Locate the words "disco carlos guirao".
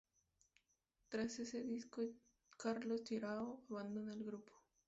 1.61-3.61